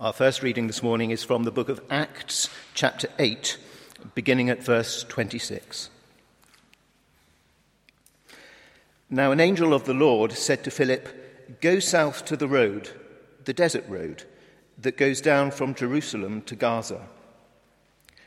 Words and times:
Our 0.00 0.14
first 0.14 0.42
reading 0.42 0.66
this 0.66 0.82
morning 0.82 1.10
is 1.10 1.24
from 1.24 1.42
the 1.44 1.50
book 1.50 1.68
of 1.68 1.82
Acts, 1.90 2.48
chapter 2.72 3.06
8, 3.18 3.58
beginning 4.14 4.48
at 4.48 4.62
verse 4.62 5.04
26. 5.04 5.90
Now, 9.10 9.30
an 9.30 9.40
angel 9.40 9.74
of 9.74 9.84
the 9.84 9.92
Lord 9.92 10.32
said 10.32 10.64
to 10.64 10.70
Philip, 10.70 11.60
Go 11.60 11.80
south 11.80 12.24
to 12.24 12.36
the 12.38 12.48
road, 12.48 12.88
the 13.44 13.52
desert 13.52 13.84
road, 13.90 14.24
that 14.78 14.96
goes 14.96 15.20
down 15.20 15.50
from 15.50 15.74
Jerusalem 15.74 16.40
to 16.46 16.56
Gaza. 16.56 17.02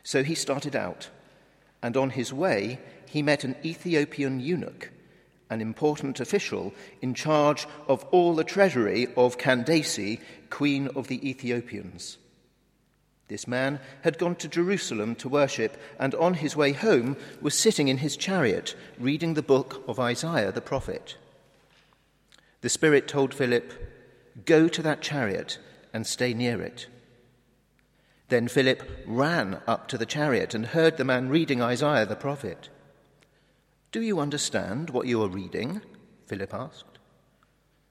So 0.04 0.22
he 0.24 0.36
started 0.36 0.76
out, 0.76 1.10
and 1.82 1.98
on 1.98 2.12
his 2.12 2.32
way 2.32 2.78
he 3.08 3.24
met 3.24 3.44
an 3.44 3.56
Ethiopian 3.66 4.40
eunuch 4.40 4.92
an 5.54 5.62
important 5.62 6.20
official 6.20 6.74
in 7.02 7.14
charge 7.14 7.66
of 7.88 8.04
all 8.12 8.36
the 8.36 8.44
treasury 8.44 9.08
of 9.16 9.38
Candace, 9.38 10.18
queen 10.50 10.90
of 10.96 11.08
the 11.08 11.30
Ethiopians. 11.30 12.18
This 13.30 13.48
man 13.48 13.80
had 14.02 14.18
gone 14.18 14.36
to 14.38 14.48
Jerusalem 14.48 15.16
to 15.16 15.30
worship, 15.30 15.82
and 15.98 16.14
on 16.16 16.34
his 16.34 16.56
way 16.56 16.74
home 16.74 17.16
was 17.42 17.58
sitting 17.58 17.88
in 17.88 18.00
his 18.00 18.18
chariot 18.18 18.76
reading 19.00 19.34
the 19.34 19.42
book 19.42 19.84
of 19.88 20.00
Isaiah 20.00 20.52
the 20.52 20.62
prophet. 20.62 21.16
The 22.62 22.70
Spirit 22.70 23.08
told 23.08 23.34
Philip, 23.34 23.72
Go 24.46 24.68
to 24.68 24.82
that 24.82 25.02
chariot 25.02 25.60
and 25.94 26.06
stay 26.06 26.34
near 26.34 26.62
it. 26.62 26.88
Then 28.30 28.48
Philip 28.48 28.84
ran 29.06 29.62
up 29.68 29.88
to 29.90 29.98
the 29.98 30.06
chariot 30.06 30.54
and 30.54 30.68
heard 30.68 30.98
the 30.98 31.04
man 31.04 31.30
reading 31.30 31.62
Isaiah 31.62 32.06
the 32.06 32.16
prophet. 32.16 32.70
Do 33.94 34.02
you 34.02 34.20
understand 34.20 34.90
what 34.90 35.06
you 35.06 35.22
are 35.22 35.30
reading? 35.30 35.80
Philip 36.26 36.52
asked. 36.52 36.98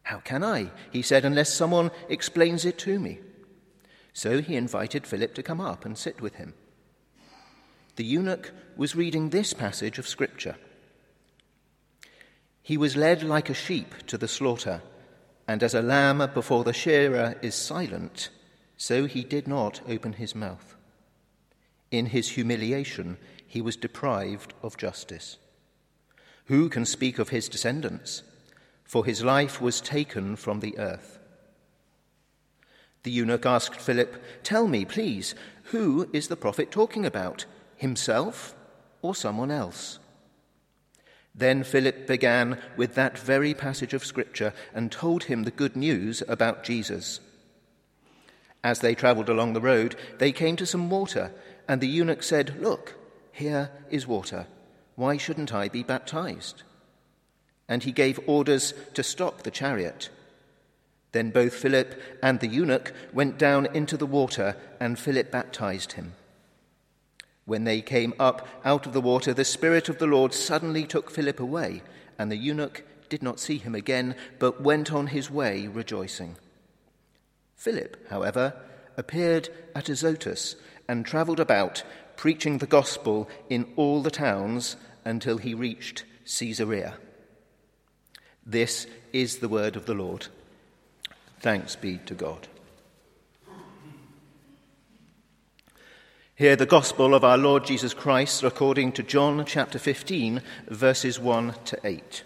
How 0.02 0.18
can 0.18 0.42
I, 0.42 0.72
he 0.90 1.00
said, 1.00 1.24
unless 1.24 1.54
someone 1.54 1.92
explains 2.08 2.64
it 2.64 2.76
to 2.78 2.98
me? 2.98 3.20
So 4.12 4.42
he 4.42 4.56
invited 4.56 5.06
Philip 5.06 5.32
to 5.34 5.44
come 5.44 5.60
up 5.60 5.84
and 5.84 5.96
sit 5.96 6.20
with 6.20 6.34
him. 6.34 6.54
The 7.94 8.04
eunuch 8.04 8.50
was 8.76 8.96
reading 8.96 9.30
this 9.30 9.52
passage 9.52 10.00
of 10.00 10.08
Scripture 10.08 10.56
He 12.62 12.76
was 12.76 12.96
led 12.96 13.22
like 13.22 13.48
a 13.48 13.54
sheep 13.54 13.94
to 14.08 14.18
the 14.18 14.26
slaughter, 14.26 14.82
and 15.46 15.62
as 15.62 15.72
a 15.72 15.82
lamb 15.82 16.28
before 16.34 16.64
the 16.64 16.72
shearer 16.72 17.36
is 17.42 17.54
silent, 17.54 18.28
so 18.76 19.06
he 19.06 19.22
did 19.22 19.46
not 19.46 19.80
open 19.88 20.14
his 20.14 20.34
mouth. 20.34 20.74
In 21.92 22.06
his 22.06 22.30
humiliation, 22.30 23.18
he 23.46 23.60
was 23.62 23.76
deprived 23.76 24.52
of 24.64 24.76
justice. 24.76 25.38
Who 26.46 26.68
can 26.68 26.84
speak 26.84 27.18
of 27.18 27.28
his 27.28 27.48
descendants? 27.48 28.22
For 28.84 29.04
his 29.04 29.22
life 29.22 29.60
was 29.60 29.80
taken 29.80 30.36
from 30.36 30.60
the 30.60 30.78
earth. 30.78 31.18
The 33.04 33.10
eunuch 33.10 33.46
asked 33.46 33.80
Philip, 33.80 34.22
Tell 34.42 34.68
me, 34.68 34.84
please, 34.84 35.34
who 35.64 36.08
is 36.12 36.28
the 36.28 36.36
prophet 36.36 36.70
talking 36.70 37.04
about, 37.04 37.46
himself 37.76 38.54
or 39.00 39.14
someone 39.14 39.50
else? 39.50 39.98
Then 41.34 41.64
Philip 41.64 42.06
began 42.06 42.60
with 42.76 42.94
that 42.94 43.18
very 43.18 43.54
passage 43.54 43.94
of 43.94 44.04
Scripture 44.04 44.52
and 44.74 44.92
told 44.92 45.24
him 45.24 45.44
the 45.44 45.50
good 45.50 45.76
news 45.76 46.22
about 46.28 46.62
Jesus. 46.62 47.20
As 48.62 48.80
they 48.80 48.94
travelled 48.94 49.28
along 49.28 49.54
the 49.54 49.60
road, 49.60 49.96
they 50.18 50.30
came 50.30 50.56
to 50.56 50.66
some 50.66 50.90
water, 50.90 51.32
and 51.66 51.80
the 51.80 51.88
eunuch 51.88 52.22
said, 52.22 52.60
Look, 52.60 52.94
here 53.32 53.70
is 53.90 54.06
water. 54.06 54.46
Why 54.94 55.16
shouldn't 55.16 55.54
I 55.54 55.68
be 55.68 55.82
baptized? 55.82 56.62
And 57.68 57.82
he 57.82 57.92
gave 57.92 58.20
orders 58.26 58.74
to 58.94 59.02
stop 59.02 59.42
the 59.42 59.50
chariot. 59.50 60.10
Then 61.12 61.30
both 61.30 61.54
Philip 61.54 62.00
and 62.22 62.40
the 62.40 62.48
eunuch 62.48 62.92
went 63.12 63.38
down 63.38 63.66
into 63.74 63.96
the 63.96 64.06
water, 64.06 64.56
and 64.80 64.98
Philip 64.98 65.30
baptized 65.30 65.92
him. 65.92 66.14
When 67.44 67.64
they 67.64 67.82
came 67.82 68.14
up 68.18 68.46
out 68.64 68.86
of 68.86 68.92
the 68.92 69.00
water, 69.00 69.34
the 69.34 69.44
Spirit 69.44 69.88
of 69.88 69.98
the 69.98 70.06
Lord 70.06 70.32
suddenly 70.32 70.84
took 70.84 71.10
Philip 71.10 71.40
away, 71.40 71.82
and 72.18 72.30
the 72.30 72.36
eunuch 72.36 72.84
did 73.08 73.22
not 73.22 73.40
see 73.40 73.58
him 73.58 73.74
again, 73.74 74.14
but 74.38 74.62
went 74.62 74.92
on 74.92 75.08
his 75.08 75.30
way 75.30 75.66
rejoicing. 75.66 76.36
Philip, 77.56 78.08
however, 78.08 78.54
appeared 78.96 79.48
at 79.74 79.88
Azotus 79.88 80.56
and 80.88 81.04
travelled 81.04 81.40
about 81.40 81.82
preaching 82.16 82.58
the 82.58 82.66
gospel 82.66 83.28
in 83.48 83.66
all 83.76 84.02
the 84.02 84.10
towns 84.10 84.76
until 85.04 85.38
he 85.38 85.54
reached 85.54 86.04
Caesarea. 86.24 86.94
This 88.44 88.86
is 89.12 89.38
the 89.38 89.48
word 89.48 89.76
of 89.76 89.86
the 89.86 89.94
Lord. 89.94 90.26
Thanks 91.40 91.76
be 91.76 91.98
to 92.06 92.14
God. 92.14 92.48
Hear 96.34 96.56
the 96.56 96.66
gospel 96.66 97.14
of 97.14 97.24
our 97.24 97.38
Lord 97.38 97.64
Jesus 97.64 97.94
Christ 97.94 98.42
according 98.42 98.92
to 98.92 99.02
John 99.02 99.44
chapter 99.44 99.78
15, 99.78 100.42
verses 100.66 101.20
1 101.20 101.54
to 101.66 101.78
8. 101.84 102.24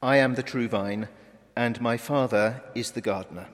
I 0.00 0.16
am 0.18 0.36
the 0.36 0.42
true 0.42 0.68
vine, 0.68 1.08
and 1.56 1.80
my 1.80 1.96
Father 1.96 2.62
is 2.74 2.92
the 2.92 3.00
gardener. 3.00 3.48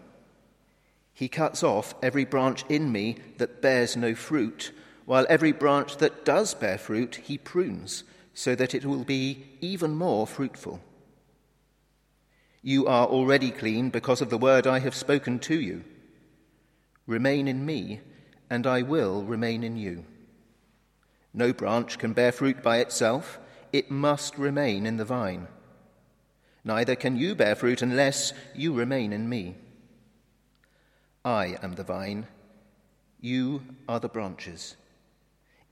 He 1.15 1.29
cuts 1.29 1.63
off 1.63 1.95
every 2.03 2.25
branch 2.25 2.65
in 2.69 2.91
me 2.91 3.17
that 3.39 3.63
bears 3.63 3.97
no 3.97 4.17
fruit, 4.17 4.73
while 5.07 5.27
every 5.29 5.53
branch 5.53 5.99
that 5.99 6.25
does 6.25 6.55
bear 6.55 6.77
fruit 6.77 7.21
he 7.23 7.39
prunes, 7.39 8.03
so 8.35 8.57
that 8.57 8.75
it 8.75 8.85
will 8.85 9.05
be 9.05 9.47
even 9.61 9.95
more 9.95 10.27
fruitful. 10.27 10.81
You 12.63 12.87
are 12.87 13.07
already 13.07 13.53
clean 13.53 13.91
because 13.91 14.21
of 14.21 14.31
the 14.31 14.39
word 14.39 14.67
I 14.67 14.81
have 14.81 14.95
spoken 14.95 15.39
to 15.41 15.61
you. 15.61 15.85
Remain 17.07 17.47
in 17.47 17.65
me, 17.65 18.01
and 18.51 18.67
I 18.67 18.83
will 18.83 19.23
remain 19.23 19.63
in 19.63 19.77
you. 19.77 20.05
No 21.33 21.53
branch 21.53 21.99
can 21.99 22.13
bear 22.13 22.33
fruit 22.33 22.63
by 22.63 22.79
itself, 22.79 23.39
it 23.73 23.91
must 23.91 24.37
remain 24.39 24.87
in 24.87 24.97
the 24.97 25.05
vine. 25.05 25.47
Neither 26.65 26.97
can 26.97 27.17
you 27.17 27.35
bear 27.35 27.55
fruit 27.55 27.83
unless 27.83 28.33
you 28.55 28.73
remain 28.73 29.13
in 29.13 29.29
me. 29.29 29.57
I 31.25 31.57
am 31.63 31.75
the 31.75 31.85
vine, 31.85 32.27
you 33.21 33.63
are 33.89 33.99
the 33.99 34.09
branches. 34.09 34.77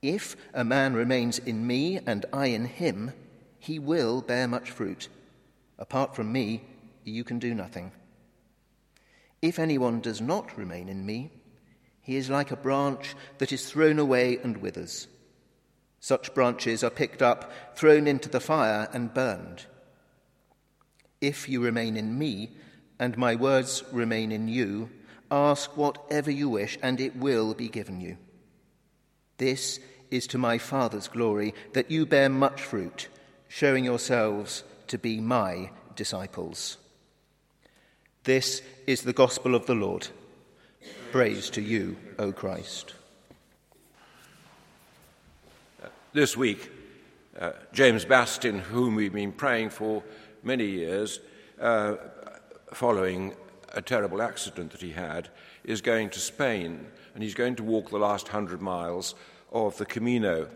If 0.01 0.35
a 0.55 0.65
man 0.65 0.95
remains 0.95 1.39
in 1.39 1.67
me 1.67 1.99
and 2.07 2.25
I 2.33 2.47
in 2.47 2.65
him, 2.65 3.13
he 3.59 3.79
will 3.79 4.23
bear 4.23 4.49
much 4.49 4.71
fruit. 4.71 5.09
Apart 5.79 6.17
from 6.17 6.33
me, 6.33 6.63
you 7.05 7.23
can 7.23 7.39
do 7.39 7.55
nothing. 7.55 7.93
If 9.43 9.59
anyone 9.59 10.01
does 10.01 10.21
not 10.21 10.57
remain 10.57 10.89
in 10.89 11.05
me, 11.05 11.31
he 12.01 12.17
is 12.17 12.31
like 12.31 12.51
a 12.51 12.57
branch 12.57 13.15
that 13.39 13.53
is 13.53 13.71
thrown 13.71 13.99
away 13.99 14.39
and 14.43 14.57
withers. 14.57 15.07
Such 16.01 16.34
branches 16.34 16.83
are 16.83 16.91
picked 16.91 17.21
up, 17.21 17.53
thrown 17.77 18.07
into 18.07 18.29
the 18.29 18.41
fire, 18.41 18.89
and 18.93 19.13
burned. 19.13 19.67
If 21.21 21.49
you 21.49 21.61
remain 21.61 21.97
in 21.97 22.19
me, 22.19 22.57
and 22.99 23.19
my 23.19 23.37
words 23.37 23.84
remain 23.93 24.33
in 24.33 24.49
you, 24.49 24.91
Ask 25.32 25.78
whatever 25.78 26.31
you 26.31 26.50
wish, 26.50 26.78
and 26.82 27.00
it 27.00 27.16
will 27.16 27.54
be 27.54 27.70
given 27.70 28.03
you. 28.03 28.19
This 29.38 29.81
is 30.10 30.26
to 30.26 30.37
my 30.38 30.59
Father's 30.59 31.09
glory, 31.09 31.54
that 31.72 31.91
you 31.91 32.04
bear 32.04 32.28
much 32.28 32.60
fruit, 32.60 33.09
showing 33.48 33.82
yourselves 33.82 34.62
to 34.88 34.98
be 34.98 35.22
my 35.22 35.71
disciples. 35.97 36.76
This 38.25 38.60
is 38.87 39.03
the 39.03 39.15
gospel 39.15 39.54
of 39.54 39.65
the 39.65 39.75
Lord. 39.75 40.09
Praise 41.12 41.48
to 41.50 41.62
you, 41.62 41.97
O 42.19 42.31
Christ. 42.31 42.92
This 46.12 46.36
week, 46.36 46.71
uh, 47.41 47.53
James 47.72 48.04
Bastin, 48.04 48.60
whom 48.60 48.97
we've 48.97 49.15
been 49.15 49.33
praying 49.33 49.71
for 49.71 50.03
many 50.42 50.66
years, 50.66 51.21
uh, 51.59 51.97
following 52.74 53.34
a 53.74 53.83
terrible 53.83 54.22
accident 54.22 54.71
that 54.72 54.80
he 54.80 54.91
had, 54.91 55.28
is 55.65 55.80
going 55.80 56.10
to 56.10 56.19
Spain, 56.19 56.86
and 57.15 57.22
he's 57.22 57.34
going 57.34 57.57
to 57.57 57.63
walk 57.63 57.91
the 57.91 57.98
last 57.98 58.28
hundred 58.28 58.60
miles 58.60 59.15
of 59.53 59.77
the 59.78 59.86
Camino. 59.86 60.48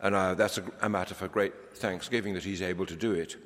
And 0.00 0.14
uh, 0.14 0.34
that's 0.34 0.58
a, 0.58 0.64
a 0.80 0.88
matter 0.88 1.14
for 1.14 1.28
great 1.28 1.52
thanksgiving 1.74 2.34
that 2.34 2.44
he's 2.44 2.62
able 2.62 2.86
to 2.86 2.96
do 2.96 3.12
it. 3.12 3.36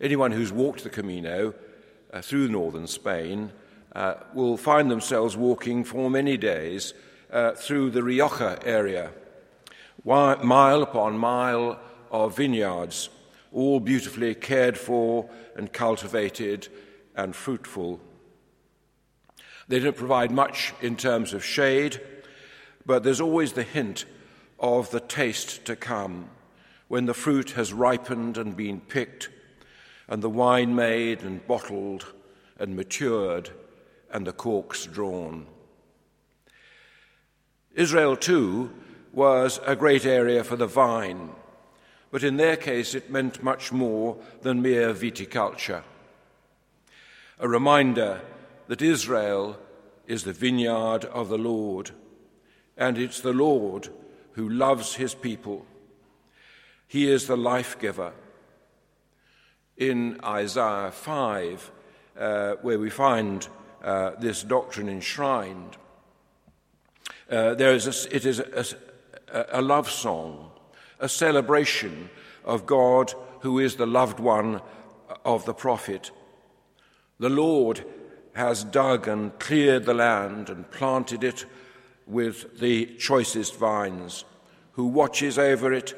Anyone 0.00 0.32
who's 0.32 0.52
walked 0.52 0.82
the 0.82 0.90
Camino 0.90 1.54
uh, 2.12 2.20
through 2.20 2.48
northern 2.48 2.86
Spain 2.86 3.52
uh, 3.94 4.14
will 4.34 4.58
find 4.58 4.90
themselves 4.90 5.36
walking 5.36 5.84
for 5.84 6.10
many 6.10 6.36
days 6.36 6.92
uh, 7.32 7.52
through 7.52 7.90
the 7.90 8.02
Rioja 8.02 8.58
area, 8.64 9.10
mile 10.04 10.82
upon 10.82 11.18
mile 11.18 11.80
of 12.10 12.36
vineyards, 12.36 13.08
all 13.52 13.80
beautifully 13.80 14.34
cared 14.34 14.76
for 14.76 15.28
and 15.56 15.72
cultivated 15.72 16.68
and 17.16 17.34
fruitful. 17.34 18.00
They 19.68 19.80
don't 19.80 19.96
provide 19.96 20.30
much 20.30 20.74
in 20.80 20.96
terms 20.96 21.32
of 21.32 21.44
shade, 21.44 22.00
but 22.84 23.02
there's 23.02 23.20
always 23.20 23.54
the 23.54 23.62
hint 23.62 24.04
of 24.60 24.90
the 24.90 25.00
taste 25.00 25.64
to 25.64 25.74
come 25.74 26.30
when 26.88 27.06
the 27.06 27.14
fruit 27.14 27.50
has 27.52 27.72
ripened 27.72 28.38
and 28.38 28.56
been 28.56 28.80
picked, 28.80 29.28
and 30.06 30.22
the 30.22 30.30
wine 30.30 30.74
made 30.74 31.22
and 31.22 31.44
bottled 31.48 32.12
and 32.58 32.76
matured, 32.76 33.50
and 34.10 34.26
the 34.26 34.32
corks 34.32 34.86
drawn. 34.86 35.46
Israel, 37.74 38.16
too, 38.16 38.70
was 39.12 39.58
a 39.66 39.74
great 39.74 40.06
area 40.06 40.44
for 40.44 40.56
the 40.56 40.66
vine, 40.66 41.30
but 42.10 42.22
in 42.22 42.36
their 42.36 42.56
case 42.56 42.94
it 42.94 43.10
meant 43.10 43.42
much 43.42 43.72
more 43.72 44.16
than 44.42 44.62
mere 44.62 44.94
viticulture. 44.94 45.82
A 47.38 47.46
reminder 47.46 48.22
that 48.66 48.80
Israel 48.80 49.58
is 50.06 50.24
the 50.24 50.32
vineyard 50.32 51.04
of 51.04 51.28
the 51.28 51.36
Lord, 51.36 51.90
and 52.78 52.96
it's 52.96 53.20
the 53.20 53.34
Lord 53.34 53.90
who 54.32 54.48
loves 54.48 54.94
his 54.94 55.14
people. 55.14 55.66
He 56.86 57.10
is 57.10 57.26
the 57.26 57.36
life 57.36 57.78
giver. 57.78 58.12
In 59.76 60.18
Isaiah 60.24 60.90
5, 60.90 61.70
uh, 62.18 62.54
where 62.62 62.78
we 62.78 62.88
find 62.88 63.46
uh, 63.84 64.12
this 64.18 64.42
doctrine 64.42 64.88
enshrined, 64.88 65.76
uh, 67.30 67.54
there 67.54 67.74
is 67.74 67.86
a, 67.86 68.16
it 68.16 68.24
is 68.24 68.40
a, 68.40 69.44
a 69.50 69.60
love 69.60 69.90
song, 69.90 70.52
a 71.00 71.08
celebration 71.08 72.08
of 72.46 72.64
God 72.64 73.12
who 73.40 73.58
is 73.58 73.76
the 73.76 73.86
loved 73.86 74.20
one 74.20 74.62
of 75.22 75.44
the 75.44 75.52
prophet. 75.52 76.10
The 77.18 77.30
Lord 77.30 77.84
has 78.34 78.64
dug 78.64 79.08
and 79.08 79.38
cleared 79.38 79.86
the 79.86 79.94
land 79.94 80.50
and 80.50 80.70
planted 80.70 81.24
it 81.24 81.46
with 82.06 82.60
the 82.60 82.86
choicest 82.98 83.56
vines, 83.56 84.24
who 84.72 84.86
watches 84.86 85.38
over 85.38 85.72
it 85.72 85.94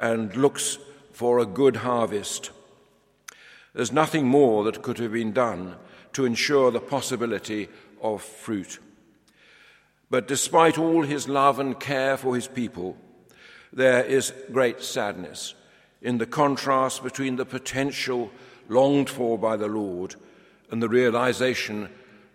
and 0.00 0.34
looks 0.36 0.78
for 1.12 1.38
a 1.38 1.46
good 1.46 1.76
harvest. 1.76 2.50
There's 3.72 3.92
nothing 3.92 4.26
more 4.26 4.64
that 4.64 4.82
could 4.82 4.98
have 4.98 5.12
been 5.12 5.32
done 5.32 5.76
to 6.14 6.24
ensure 6.24 6.70
the 6.70 6.80
possibility 6.80 7.68
of 8.02 8.22
fruit. 8.22 8.80
But 10.10 10.26
despite 10.26 10.78
all 10.78 11.02
his 11.02 11.28
love 11.28 11.58
and 11.60 11.78
care 11.78 12.16
for 12.16 12.34
his 12.34 12.48
people, 12.48 12.96
there 13.72 14.04
is 14.04 14.32
great 14.52 14.82
sadness 14.82 15.54
in 16.02 16.18
the 16.18 16.26
contrast 16.26 17.02
between 17.02 17.36
the 17.36 17.46
potential 17.46 18.30
longed 18.68 19.08
for 19.08 19.38
by 19.38 19.56
the 19.56 19.68
Lord 19.68 20.16
and 20.70 20.82
the 20.82 20.88
realization 20.88 21.88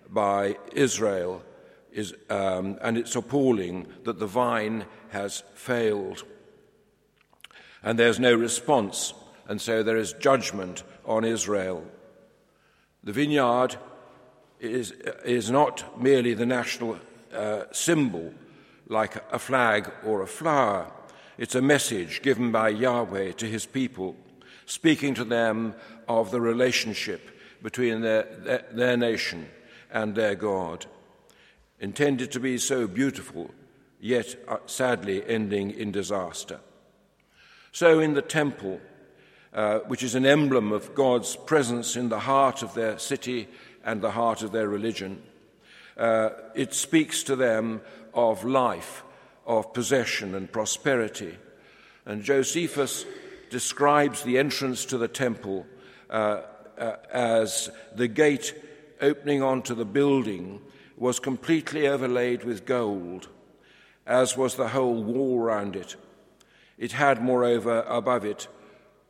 by 0.09 0.57
Israel 0.73 1.43
is, 1.91 2.13
um, 2.29 2.77
and 2.81 2.97
it's 2.97 3.15
appalling 3.15 3.87
that 4.03 4.19
the 4.19 4.27
vine 4.27 4.85
has 5.09 5.43
failed. 5.53 6.23
And 7.83 7.97
there's 7.97 8.19
no 8.19 8.33
response, 8.33 9.13
and 9.47 9.59
so 9.59 9.83
there 9.83 9.97
is 9.97 10.13
judgment 10.13 10.83
on 11.05 11.25
Israel. 11.25 11.83
The 13.03 13.13
vineyard 13.13 13.75
is, 14.59 14.91
is 15.25 15.49
not 15.49 16.01
merely 16.01 16.33
the 16.33 16.45
national 16.45 16.99
uh, 17.33 17.63
symbol 17.71 18.33
like 18.87 19.15
a 19.31 19.39
flag 19.39 19.91
or 20.05 20.21
a 20.21 20.27
flower. 20.27 20.91
It's 21.37 21.55
a 21.55 21.61
message 21.61 22.21
given 22.21 22.51
by 22.51 22.69
Yahweh 22.69 23.31
to 23.33 23.45
his 23.45 23.65
people, 23.65 24.15
speaking 24.65 25.13
to 25.15 25.23
them 25.23 25.73
of 26.07 26.29
the 26.29 26.41
relationship 26.41 27.31
between 27.61 28.01
their, 28.01 28.63
their, 28.71 28.97
nation 28.97 29.47
and 29.91 30.15
their 30.15 30.35
God, 30.35 30.85
intended 31.79 32.31
to 32.31 32.39
be 32.39 32.57
so 32.57 32.87
beautiful, 32.87 33.51
yet 33.99 34.35
uh, 34.47 34.57
sadly 34.65 35.23
ending 35.27 35.71
in 35.71 35.91
disaster. 35.91 36.59
So, 37.71 37.99
in 37.99 38.13
the 38.13 38.21
temple, 38.21 38.81
uh, 39.53 39.79
which 39.79 40.03
is 40.03 40.15
an 40.15 40.25
emblem 40.25 40.71
of 40.71 40.95
God's 40.95 41.35
presence 41.35 41.95
in 41.95 42.09
the 42.09 42.19
heart 42.19 42.63
of 42.63 42.73
their 42.73 42.97
city 42.97 43.47
and 43.83 44.01
the 44.01 44.11
heart 44.11 44.43
of 44.43 44.51
their 44.51 44.67
religion, 44.67 45.21
uh, 45.97 46.29
it 46.55 46.73
speaks 46.73 47.23
to 47.23 47.35
them 47.35 47.81
of 48.13 48.43
life, 48.43 49.03
of 49.45 49.73
possession 49.73 50.35
and 50.35 50.51
prosperity. 50.51 51.37
And 52.05 52.23
Josephus 52.23 53.05
describes 53.49 54.23
the 54.23 54.37
entrance 54.37 54.85
to 54.85 54.97
the 54.97 55.07
temple 55.07 55.65
uh, 56.09 56.41
uh, 56.77 56.95
as 57.11 57.69
the 57.95 58.07
gate 58.07 58.53
opening 59.01 59.41
onto 59.41 59.73
the 59.73 59.85
building 59.85 60.61
was 60.97 61.19
completely 61.19 61.87
overlaid 61.87 62.43
with 62.43 62.65
gold, 62.65 63.27
as 64.05 64.37
was 64.37 64.55
the 64.55 64.69
whole 64.69 65.03
wall 65.03 65.39
round 65.39 65.75
it. 65.75 65.95
It 66.77 66.91
had, 66.93 67.21
moreover, 67.21 67.83
above 67.87 68.25
it 68.25 68.47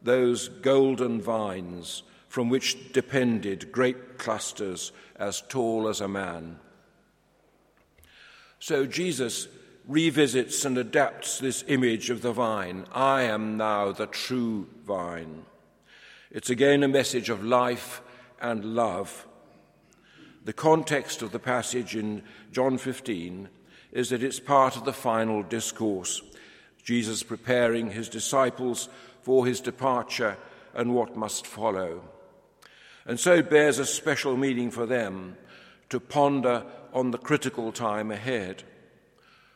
those 0.02 0.48
golden 0.48 1.22
vines 1.22 2.04
from 2.28 2.50
which 2.50 2.92
depended 2.94 3.72
grape 3.72 4.18
clusters 4.18 4.92
as 5.18 5.44
tall 5.50 5.88
as 5.88 6.02
a 6.02 6.08
man. 6.08 6.58
So 8.60 8.86
Jesus 8.86 9.48
revisits 9.88 10.64
and 10.66 10.78
adapts 10.78 11.40
this 11.40 11.64
image 11.68 12.10
of 12.10 12.22
the 12.22 12.32
vine. 12.32 12.86
I 12.94 13.24
am 13.24 13.58
now 13.58 13.92
the 13.92 14.08
true 14.08 14.68
vine. 14.86 15.46
It's 16.34 16.50
again 16.50 16.82
a 16.84 16.88
message 16.88 17.30
of 17.30 17.44
life 17.44 18.02
and 18.40 18.64
love. 18.64 19.28
The 20.46 20.54
context 20.54 21.22
of 21.22 21.34
the 21.34 21.40
passage 21.40 21.94
in 21.94 22.24
John 22.54 22.78
15 22.78 23.50
is 23.92 24.10
that 24.10 24.24
it's 24.24 24.40
part 24.40 24.78
of 24.78 24.86
the 24.86 24.94
final 24.94 25.44
discourse, 25.44 26.22
Jesus 26.84 27.22
preparing 27.22 27.92
his 27.92 28.08
disciples 28.08 28.88
for 29.24 29.46
his 29.46 29.60
departure 29.60 30.38
and 30.74 30.96
what 30.96 31.18
must 31.18 31.46
follow. 31.46 32.02
And 33.06 33.20
so 33.20 33.34
it 33.34 33.50
bears 33.50 33.78
a 33.78 33.86
special 33.86 34.38
meaning 34.38 34.72
for 34.72 34.86
them 34.86 35.36
to 35.90 36.00
ponder 36.00 36.64
on 36.94 37.12
the 37.12 37.18
critical 37.18 37.74
time 37.74 38.10
ahead. 38.10 38.64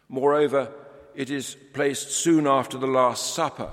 Moreover, 0.10 0.74
it 1.16 1.30
is 1.30 1.56
placed 1.74 2.12
soon 2.12 2.46
after 2.46 2.78
the 2.78 2.86
Last 2.86 3.34
Supper 3.34 3.72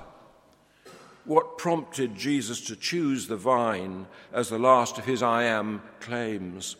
what 1.25 1.57
prompted 1.57 2.15
Jesus 2.15 2.61
to 2.61 2.75
choose 2.75 3.27
the 3.27 3.37
vine 3.37 4.07
as 4.31 4.49
the 4.49 4.59
last 4.59 4.97
of 4.97 5.05
his 5.05 5.23
I 5.23 5.43
am 5.43 5.81
claims? 5.99 6.75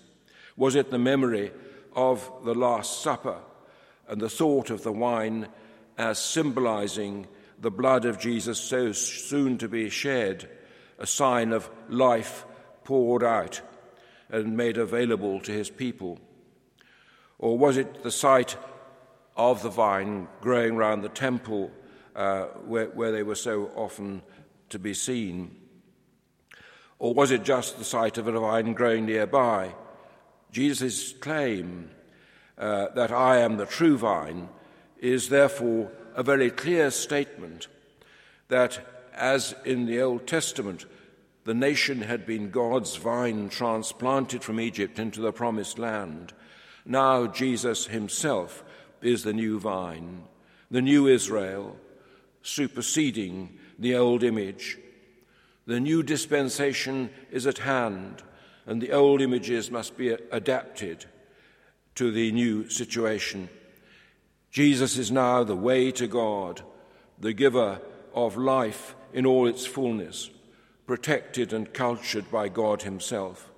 Was 0.58 0.76
it 0.76 0.92
the 0.92 1.00
memory 1.00 1.52
of 1.96 2.30
the 2.44 2.54
Last 2.54 3.02
Supper 3.02 3.38
and 4.08 4.22
the 4.22 4.30
thought 4.30 4.70
of 4.70 4.84
the 4.84 4.92
wine 4.92 5.48
as 5.98 6.20
symbolizing 6.20 7.28
the 7.60 7.72
blood 7.72 8.06
of 8.06 8.20
Jesus 8.20 8.60
so 8.60 8.92
soon 8.92 9.58
to 9.60 9.68
be 9.68 9.90
shed, 9.90 10.50
a 11.00 11.08
sign 11.08 11.54
of 11.54 11.70
life 11.90 12.46
poured 12.84 13.24
out 13.24 13.62
and 14.30 14.58
made 14.58 14.78
available 14.78 15.40
to 15.42 15.52
his 15.52 15.70
people? 15.70 16.20
Or 17.40 17.58
was 17.58 17.78
it 17.78 18.04
the 18.04 18.12
sight 18.12 18.58
of 19.36 19.64
the 19.64 19.70
vine 19.70 20.28
growing 20.42 20.76
round 20.76 21.04
the 21.04 21.10
temple 21.10 21.72
uh, 22.16 22.46
where, 22.66 22.88
where 22.88 23.12
they 23.12 23.24
were 23.24 23.36
so 23.36 23.72
often 23.76 24.22
to 24.74 24.80
be 24.80 24.94
seen? 24.94 25.56
Or 27.00 27.14
was 27.14 27.32
it 27.32 27.44
just 27.44 27.78
the 27.78 27.84
sight 27.84 28.18
of 28.18 28.28
a 28.28 28.40
vine 28.40 28.74
growing 28.74 29.06
nearby? 29.06 29.74
Jesus' 30.52 31.14
claim 31.14 31.90
uh, 32.58 32.90
that 32.96 33.12
I 33.12 33.38
am 33.38 33.58
the 33.58 33.66
true 33.66 33.98
vine 33.98 34.50
is 35.00 35.30
therefore 35.30 35.92
a 36.16 36.24
very 36.24 36.52
clear 36.52 36.92
statement 36.92 37.68
that, 38.50 38.80
as 39.14 39.56
in 39.66 39.86
the 39.86 40.02
Old 40.02 40.28
Testament, 40.28 40.86
the 41.44 41.54
nation 41.54 42.02
had 42.02 42.26
been 42.26 42.52
God's 42.52 42.96
vine 42.96 43.50
transplanted 43.50 44.44
from 44.44 44.60
Egypt 44.60 45.00
into 45.00 45.22
the 45.22 45.34
promised 45.34 45.78
land. 45.78 46.34
Now 46.86 47.28
Jesus 47.28 47.88
himself 47.88 48.64
is 49.02 49.24
the 49.24 49.34
new 49.34 49.60
vine, 49.60 50.24
the 50.72 50.82
new 50.82 51.08
Israel, 51.08 51.76
superseding 52.44 53.60
the 53.78 53.96
old 53.96 54.24
image. 54.24 54.78
The 55.66 55.80
new 55.80 56.04
dispensation 56.04 57.10
is 57.32 57.48
at 57.48 57.60
hand, 57.60 58.24
and 58.66 58.82
the 58.82 58.92
old 58.92 59.22
images 59.22 59.72
must 59.72 59.98
be 59.98 60.10
adapted 60.10 61.06
to 61.96 62.12
the 62.12 62.32
new 62.32 62.70
situation. 62.70 63.50
Jesus 64.52 64.98
is 64.98 65.12
now 65.12 65.44
the 65.44 65.56
way 65.56 65.92
to 65.92 66.08
God, 66.08 66.62
the 67.20 67.34
giver 67.34 67.80
of 68.14 68.38
life 68.38 68.96
in 69.14 69.26
all 69.26 69.48
its 69.48 69.66
fullness, 69.66 70.30
protected 70.86 71.54
and 71.54 71.74
cultured 71.74 72.30
by 72.30 72.50
God 72.50 72.82
Himself. 72.82 73.52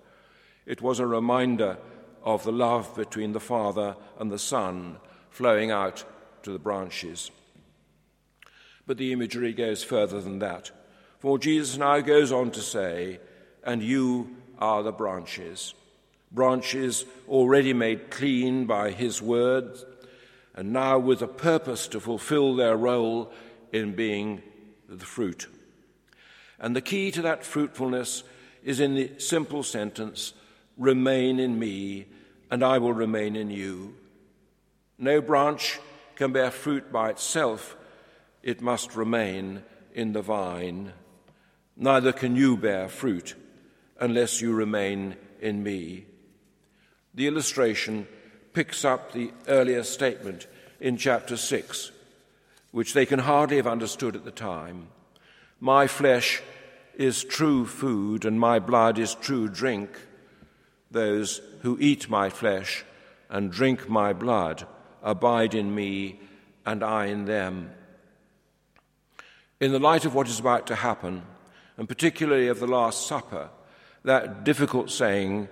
It 0.65 0.81
was 0.81 1.00
a 1.00 1.07
reminder 1.07 1.77
of 2.24 2.43
the 2.43 2.51
love 2.51 2.95
between 2.95 3.34
the 3.34 3.39
Father 3.39 3.95
and 4.19 4.31
the 4.31 4.39
Son 4.39 4.98
flowing 5.29 5.72
out 5.72 6.03
to 6.43 6.51
the 6.51 6.60
branches. 6.60 7.31
But 8.88 8.98
the 8.98 9.12
imagery 9.12 9.54
goes 9.54 9.84
further 9.84 10.22
than 10.22 10.39
that. 10.39 10.72
For 11.20 11.39
Jesus 11.39 11.77
now 11.77 12.00
goes 12.01 12.32
on 12.32 12.51
to 12.51 12.62
say, 12.62 13.20
And 13.63 13.82
you 13.82 14.36
are 14.60 14.84
the 14.84 14.92
branches. 14.92 15.74
Branches 16.32 17.06
already 17.27 17.74
made 17.74 18.12
clean 18.12 18.65
by 18.65 18.92
his 18.92 19.22
word, 19.22 19.77
and 20.54 20.74
now 20.74 21.00
with 21.00 21.22
a 21.22 21.27
purpose 21.27 21.88
to 21.89 22.00
fulfill 22.00 22.56
their 22.56 22.75
role 22.75 23.32
in 23.72 23.96
being 23.96 24.42
the 24.88 25.06
fruit. 25.06 25.48
And 26.60 26.75
the 26.75 26.82
key 26.82 27.12
to 27.12 27.22
that 27.24 27.46
fruitfulness 27.46 28.24
is 28.63 28.80
in 28.80 28.96
the 28.96 29.12
simple 29.18 29.63
sentence, 29.63 30.34
Remain 30.77 31.39
in 31.39 31.58
me, 31.58 32.06
and 32.51 32.63
I 32.63 32.80
will 32.80 32.94
remain 32.94 33.36
in 33.36 33.50
you. 33.50 33.96
No 34.98 35.22
branch 35.22 35.80
can 36.15 36.34
bear 36.34 36.51
fruit 36.51 36.92
by 36.92 37.10
itself, 37.10 37.77
it 38.46 38.62
must 38.62 38.96
remain 38.96 39.64
in 39.96 40.14
the 40.14 40.22
vine. 40.22 40.94
Neither 41.75 42.14
can 42.14 42.36
you 42.36 42.56
bear 42.56 42.88
fruit 42.88 43.34
unless 44.00 44.40
you 44.40 44.54
remain 44.54 45.16
in 45.42 45.64
me. 45.64 46.06
The 47.16 47.28
illustration 47.28 48.08
picks 48.54 48.86
up 48.86 49.12
the 49.12 49.32
earlier 49.48 49.84
statement 49.84 50.46
in 50.80 50.96
chapter 50.96 51.38
6, 51.38 51.92
which 52.70 52.94
they 52.94 53.06
can 53.06 53.20
hardly 53.20 53.58
have 53.58 53.68
understood 53.68 54.16
at 54.16 54.25
the 54.25 54.32
time. 54.32 54.90
My 55.60 55.88
flesh 55.88 56.44
is 56.94 57.24
true 57.24 57.66
food, 57.66 58.25
and 58.25 58.40
my 58.40 58.60
blood 58.60 59.00
is 59.00 59.16
true 59.16 59.50
drink. 59.50 59.90
Those 60.92 61.42
who 61.64 61.78
eat 61.82 62.10
my 62.10 62.30
flesh 62.30 62.86
and 63.28 63.52
drink 63.52 63.90
my 63.90 64.14
blood 64.14 64.68
abide 65.02 65.56
in 65.56 65.74
me, 65.74 66.20
and 66.64 66.84
I 66.84 67.08
in 67.08 67.25
them. 67.25 67.72
In 69.62 69.72
the 69.72 69.80
light 69.80 70.04
of 70.04 70.14
what 70.14 70.28
is 70.28 70.40
about 70.40 70.68
to 70.68 70.76
happen, 70.76 71.22
and 71.78 71.88
particularly 71.88 72.50
of 72.50 72.60
the 72.60 72.68
Last 72.68 73.08
Supper, 73.08 73.50
that 74.04 74.44
difficult 74.44 74.92
saying 74.92 75.48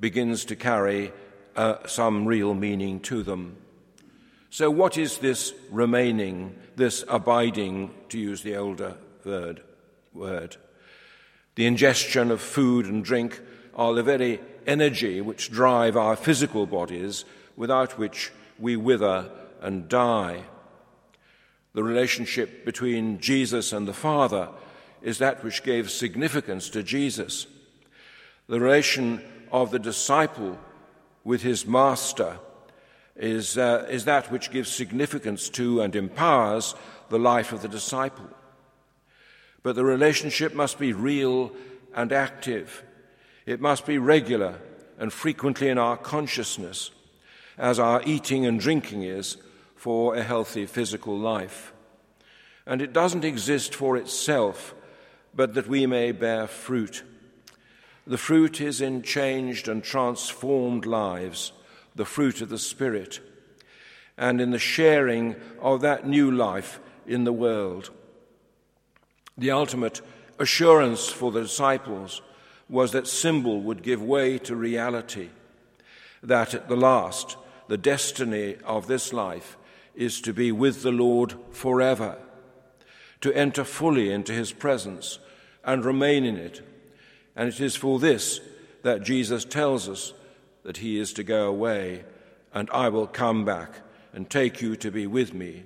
begins 0.00 0.44
to 0.46 0.56
carry 0.56 1.12
uh, 1.56 1.86
some 1.86 2.26
real 2.26 2.52
meaning 2.52 3.00
to 3.00 3.22
them. 3.22 3.56
So, 4.50 4.70
what 4.70 4.98
is 4.98 5.18
this 5.18 5.54
remaining, 5.70 6.56
this 6.76 7.04
abiding, 7.08 7.94
to 8.10 8.18
use 8.18 8.42
the 8.42 8.56
older 8.56 8.96
word? 9.24 9.62
word? 10.12 10.56
The 11.54 11.66
ingestion 11.66 12.30
of 12.30 12.42
food 12.42 12.84
and 12.84 13.02
drink 13.02 13.40
are 13.74 13.94
the 13.94 14.02
very 14.02 14.40
energy 14.66 15.22
which 15.22 15.50
drive 15.50 15.96
our 15.96 16.16
physical 16.16 16.66
bodies, 16.66 17.24
without 17.56 17.98
which 17.98 18.30
we 18.58 18.76
wither 18.76 19.30
and 19.62 19.88
die. 19.88 20.44
The 21.74 21.82
relationship 21.82 22.64
between 22.64 23.20
Jesus 23.20 23.72
and 23.72 23.86
the 23.86 23.92
Father 23.92 24.48
is 25.02 25.18
that 25.18 25.44
which 25.44 25.62
gave 25.62 25.90
significance 25.90 26.70
to 26.70 26.82
Jesus. 26.82 27.46
The 28.48 28.60
relation 28.60 29.22
of 29.52 29.70
the 29.70 29.78
disciple 29.78 30.58
with 31.24 31.42
his 31.42 31.66
master 31.66 32.38
is, 33.16 33.58
uh, 33.58 33.86
is 33.90 34.06
that 34.06 34.30
which 34.30 34.50
gives 34.50 34.70
significance 34.70 35.48
to 35.50 35.82
and 35.82 35.94
empowers 35.94 36.74
the 37.10 37.18
life 37.18 37.52
of 37.52 37.62
the 37.62 37.68
disciple. 37.68 38.28
But 39.62 39.74
the 39.74 39.84
relationship 39.84 40.54
must 40.54 40.78
be 40.78 40.92
real 40.92 41.52
and 41.94 42.12
active. 42.12 42.82
It 43.44 43.60
must 43.60 43.86
be 43.86 43.98
regular 43.98 44.60
and 44.98 45.12
frequently 45.12 45.68
in 45.68 45.78
our 45.78 45.96
consciousness, 45.96 46.90
as 47.56 47.78
our 47.78 48.02
eating 48.04 48.46
and 48.46 48.58
drinking 48.58 49.02
is 49.02 49.36
for 49.78 50.16
a 50.16 50.22
healthy 50.24 50.66
physical 50.66 51.16
life. 51.16 51.72
And 52.66 52.82
it 52.82 52.92
doesn't 52.92 53.24
exist 53.24 53.74
for 53.74 53.96
itself, 53.96 54.74
but 55.34 55.54
that 55.54 55.68
we 55.68 55.86
may 55.86 56.10
bear 56.10 56.48
fruit. 56.48 57.04
The 58.04 58.18
fruit 58.18 58.60
is 58.60 58.80
in 58.80 59.02
changed 59.02 59.68
and 59.68 59.82
transformed 59.82 60.84
lives, 60.84 61.52
the 61.94 62.04
fruit 62.04 62.40
of 62.40 62.48
the 62.48 62.58
Spirit, 62.58 63.20
and 64.16 64.40
in 64.40 64.50
the 64.50 64.58
sharing 64.58 65.36
of 65.60 65.80
that 65.82 66.06
new 66.06 66.28
life 66.28 66.80
in 67.06 67.22
the 67.22 67.32
world. 67.32 67.90
The 69.38 69.52
ultimate 69.52 70.00
assurance 70.40 71.08
for 71.08 71.30
the 71.30 71.42
disciples 71.42 72.20
was 72.68 72.90
that 72.92 73.06
symbol 73.06 73.60
would 73.60 73.84
give 73.84 74.02
way 74.02 74.38
to 74.38 74.56
reality, 74.56 75.28
that 76.24 76.52
at 76.52 76.68
the 76.68 76.76
last, 76.76 77.36
the 77.68 77.78
destiny 77.78 78.56
of 78.64 78.88
this 78.88 79.12
life 79.12 79.56
is 79.98 80.20
to 80.20 80.32
be 80.32 80.52
with 80.52 80.82
the 80.82 80.92
Lord 80.92 81.34
forever, 81.50 82.16
to 83.20 83.32
enter 83.32 83.64
fully 83.64 84.12
into 84.12 84.32
his 84.32 84.52
presence 84.52 85.18
and 85.64 85.84
remain 85.84 86.24
in 86.24 86.36
it. 86.36 86.62
And 87.34 87.48
it 87.48 87.60
is 87.60 87.74
for 87.74 87.98
this 87.98 88.40
that 88.82 89.02
Jesus 89.02 89.44
tells 89.44 89.88
us 89.88 90.12
that 90.62 90.76
he 90.76 91.00
is 91.00 91.12
to 91.14 91.24
go 91.24 91.48
away, 91.48 92.04
and 92.54 92.70
I 92.70 92.90
will 92.90 93.08
come 93.08 93.44
back 93.44 93.80
and 94.12 94.30
take 94.30 94.62
you 94.62 94.76
to 94.76 94.90
be 94.92 95.08
with 95.08 95.34
me, 95.34 95.64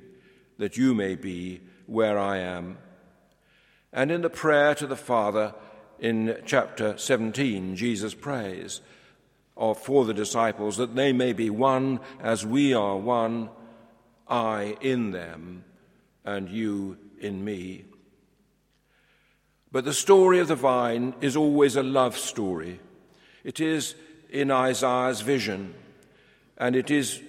that 0.57 0.79
you 0.79 0.95
may 0.95 1.15
be 1.15 1.61
where 1.87 2.19
I 2.19 2.39
am. 2.39 2.79
And 3.93 4.11
in 4.11 4.23
the 4.23 4.31
prayer 4.31 4.75
to 4.77 4.87
the 4.87 4.97
Father 4.97 5.55
in 6.01 6.39
chapter 6.47 6.97
17, 6.97 7.77
Jesus 7.77 8.15
prays 8.15 8.81
for 9.77 10.07
the 10.07 10.15
disciples 10.15 10.79
that 10.79 10.95
they 10.95 11.13
may 11.13 11.35
be 11.35 11.51
one 11.51 12.01
as 12.19 12.47
we 12.47 12.73
are 12.73 12.97
one, 12.97 13.51
I 14.33 14.77
in 14.81 15.13
them 15.13 15.65
and 16.25 16.49
you 16.49 16.97
in 17.21 17.45
me. 17.45 17.85
But 19.71 19.85
the 19.85 19.93
story 19.93 20.41
of 20.41 20.49
the 20.49 20.57
vine 20.57 21.15
is 21.21 21.37
always 21.37 21.77
a 21.77 21.83
love 21.83 22.17
story. 22.17 22.81
It 23.45 23.61
is 23.61 23.95
in 24.31 24.51
Isaiah's 24.51 25.21
vision, 25.21 25.75
and 26.57 26.75
it 26.75 26.91
is 26.91 27.21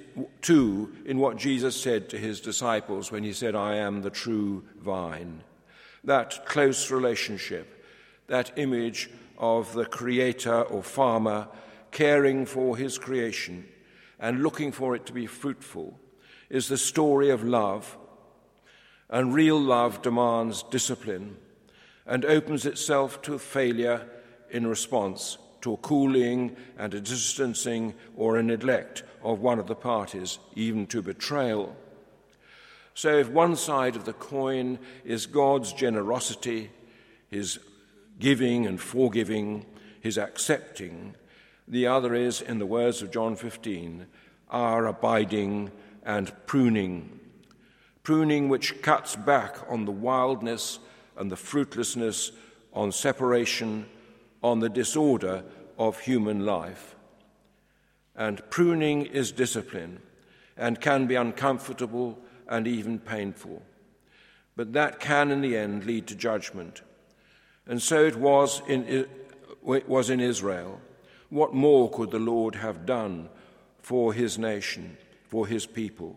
too 0.41 0.95
in 1.05 1.17
what 1.17 1.37
Jesus 1.37 1.79
said 1.79 2.09
to 2.09 2.17
his 2.17 2.39
disciples 2.39 3.11
when 3.11 3.23
he 3.23 3.33
said, 3.33 3.55
I 3.55 3.75
am 3.75 4.01
the 4.01 4.09
true 4.09 4.63
vine 4.79 5.43
that 6.03 6.45
close 6.45 6.91
relationship, 6.91 7.85
that 8.27 8.51
image 8.57 9.09
of 9.37 9.73
the 9.73 9.85
creator 9.85 10.61
or 10.61 10.83
farmer 10.83 11.47
caring 11.91 12.45
for 12.45 12.75
his 12.75 12.97
creation 12.97 13.65
and 14.19 14.43
looking 14.43 14.71
for 14.71 14.95
it 14.95 15.05
to 15.05 15.13
be 15.13 15.25
fruitful, 15.25 15.99
is 16.53 16.67
the 16.67 16.77
story 16.77 17.31
of 17.31 17.43
love. 17.43 17.97
And 19.09 19.33
real 19.33 19.59
love 19.59 20.03
demands 20.03 20.61
discipline 20.61 21.37
and 22.05 22.23
opens 22.23 22.67
itself 22.67 23.23
to 23.23 23.39
failure 23.39 24.07
in 24.51 24.67
response 24.67 25.39
to 25.61 25.73
a 25.73 25.77
cooling 25.77 26.55
and 26.77 26.93
a 26.93 27.01
distancing 27.01 27.95
or 28.15 28.37
a 28.37 28.43
neglect 28.43 29.01
of 29.23 29.39
one 29.39 29.57
of 29.57 29.65
the 29.65 29.75
parties, 29.75 30.37
even 30.55 30.85
to 30.87 31.01
betrayal. 31.01 31.75
So, 32.93 33.17
if 33.17 33.29
one 33.29 33.55
side 33.55 33.95
of 33.95 34.05
the 34.05 34.13
coin 34.13 34.77
is 35.03 35.25
God's 35.25 35.73
generosity, 35.73 36.69
his 37.29 37.57
giving 38.19 38.67
and 38.67 38.79
forgiving, 38.79 39.65
his 40.01 40.19
accepting, 40.19 41.15
the 41.67 41.87
other 41.87 42.13
is, 42.13 42.41
in 42.41 42.59
the 42.59 42.67
words 42.67 43.01
of 43.01 43.09
John 43.09 43.35
15, 43.35 44.05
our 44.51 44.85
abiding 44.85 45.71
and 46.03 46.31
pruning. 46.45 47.19
Pruning 48.03 48.49
which 48.49 48.81
cuts 48.81 49.15
back 49.15 49.57
on 49.69 49.85
the 49.85 49.91
wildness 49.91 50.79
and 51.17 51.31
the 51.31 51.37
fruitlessness, 51.37 52.31
on 52.73 52.91
separation, 52.91 53.85
on 54.43 54.59
the 54.59 54.69
disorder 54.69 55.43
of 55.77 55.99
human 55.99 56.45
life. 56.45 56.95
And 58.15 58.47
pruning 58.49 59.05
is 59.05 59.31
discipline 59.31 59.99
and 60.57 60.79
can 60.79 61.07
be 61.07 61.15
uncomfortable 61.15 62.19
and 62.47 62.67
even 62.67 62.99
painful. 62.99 63.61
But 64.55 64.73
that 64.73 64.99
can, 64.99 65.31
in 65.31 65.41
the 65.41 65.57
end, 65.57 65.85
lead 65.85 66.07
to 66.07 66.15
judgment. 66.15 66.81
And 67.65 67.81
so 67.81 68.05
it 68.05 68.15
was 68.15 68.61
in, 68.67 68.85
it 68.87 69.89
was 69.89 70.09
in 70.09 70.19
Israel. 70.19 70.79
What 71.29 71.53
more 71.53 71.89
could 71.89 72.11
the 72.11 72.19
Lord 72.19 72.55
have 72.55 72.85
done 72.85 73.29
for 73.81 74.13
his 74.13 74.37
nation, 74.37 74.97
for 75.33 75.47
his 75.47 75.65
people? 75.65 76.15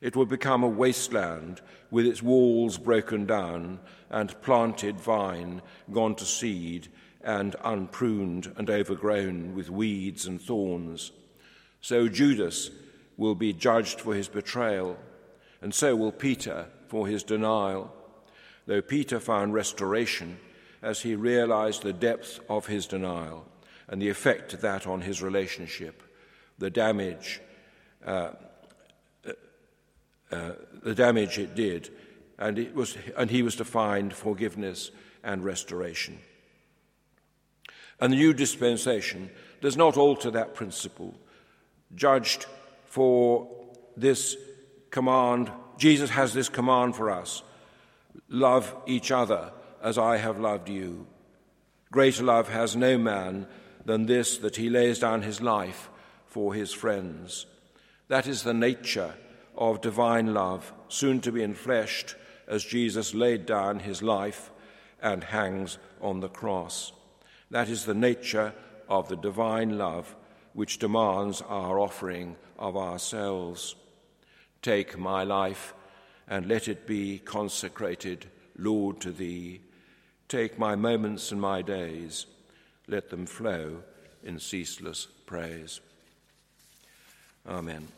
It 0.00 0.16
would 0.16 0.30
become 0.30 0.62
a 0.62 0.76
wasteland 0.82 1.60
with 1.90 2.06
its 2.06 2.22
walls 2.22 2.78
broken 2.78 3.26
down 3.26 3.80
and 4.08 4.40
planted 4.40 4.98
vine 4.98 5.60
gone 5.92 6.14
to 6.14 6.24
seed 6.24 6.88
and 7.22 7.54
unpruned 7.62 8.50
and 8.56 8.70
overgrown 8.70 9.54
with 9.54 9.68
weeds 9.68 10.24
and 10.24 10.40
thorns. 10.40 11.12
So 11.82 12.08
Judas 12.08 12.70
will 13.18 13.34
be 13.34 13.52
judged 13.52 14.00
for 14.00 14.14
his 14.14 14.28
betrayal 14.28 14.96
and 15.60 15.74
so 15.74 15.94
will 15.94 16.10
Peter 16.10 16.68
for 16.88 17.06
his 17.06 17.24
denial. 17.24 17.92
Though 18.64 18.80
Peter 18.80 19.20
found 19.20 19.52
restoration 19.52 20.38
as 20.80 21.02
he 21.02 21.14
realized 21.14 21.82
the 21.82 21.92
depth 21.92 22.40
of 22.48 22.68
his 22.68 22.86
denial 22.86 23.44
and 23.86 24.00
the 24.00 24.08
effect 24.08 24.54
of 24.54 24.62
that 24.62 24.86
on 24.86 25.02
his 25.02 25.20
relationship, 25.20 26.02
the 26.58 26.70
damage, 26.70 27.42
uh, 28.04 28.30
uh, 30.30 30.52
the 30.82 30.94
damage 30.94 31.38
it 31.38 31.54
did, 31.54 31.90
and, 32.38 32.58
it 32.58 32.74
was, 32.74 32.96
and 33.16 33.30
he 33.30 33.42
was 33.42 33.56
to 33.56 33.64
find 33.64 34.12
forgiveness 34.12 34.90
and 35.22 35.44
restoration. 35.44 36.18
And 38.00 38.12
the 38.12 38.16
new 38.16 38.32
dispensation 38.32 39.30
does 39.60 39.76
not 39.76 39.96
alter 39.96 40.30
that 40.32 40.54
principle, 40.54 41.14
judged 41.94 42.46
for 42.86 43.48
this 43.96 44.36
command, 44.90 45.50
Jesus 45.78 46.10
has 46.10 46.34
this 46.34 46.48
command 46.48 46.96
for 46.96 47.10
us 47.10 47.42
love 48.28 48.74
each 48.86 49.10
other 49.10 49.52
as 49.82 49.98
I 49.98 50.16
have 50.16 50.38
loved 50.38 50.68
you. 50.68 51.06
Greater 51.92 52.24
love 52.24 52.48
has 52.48 52.74
no 52.74 52.98
man 52.98 53.46
than 53.84 54.06
this, 54.06 54.38
that 54.38 54.56
he 54.56 54.70
lays 54.70 54.98
down 54.98 55.22
his 55.22 55.40
life 55.40 55.90
for 56.26 56.54
his 56.54 56.72
friends. 56.72 57.46
That 58.08 58.26
is 58.26 58.42
the 58.42 58.54
nature 58.54 59.14
of 59.56 59.80
divine 59.80 60.34
love, 60.34 60.72
soon 60.88 61.20
to 61.20 61.32
be 61.32 61.40
enfleshed 61.40 62.14
as 62.46 62.64
Jesus 62.64 63.14
laid 63.14 63.46
down 63.46 63.80
his 63.80 64.02
life 64.02 64.50
and 65.00 65.24
hangs 65.24 65.78
on 66.00 66.20
the 66.20 66.28
cross. 66.28 66.92
That 67.50 67.68
is 67.68 67.84
the 67.84 67.94
nature 67.94 68.52
of 68.88 69.08
the 69.08 69.16
divine 69.16 69.78
love 69.78 70.14
which 70.52 70.78
demands 70.78 71.42
our 71.42 71.80
offering 71.80 72.36
of 72.58 72.76
ourselves. 72.76 73.74
Take 74.62 74.98
my 74.98 75.24
life 75.24 75.74
and 76.28 76.46
let 76.46 76.68
it 76.68 76.86
be 76.86 77.18
consecrated, 77.18 78.26
Lord, 78.56 79.00
to 79.00 79.12
thee. 79.12 79.60
Take 80.28 80.58
my 80.58 80.74
moments 80.74 81.32
and 81.32 81.40
my 81.40 81.62
days, 81.62 82.26
let 82.86 83.10
them 83.10 83.26
flow 83.26 83.82
in 84.22 84.38
ceaseless 84.38 85.06
praise. 85.26 85.80
Amen. 87.46 87.88